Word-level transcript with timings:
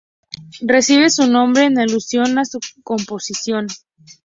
Recibe 0.65 1.11
su 1.11 1.27
nombre 1.31 1.65
en 1.65 1.77
alusión 1.77 2.39
a 2.39 2.45
su 2.45 2.59
composición. 2.83 3.67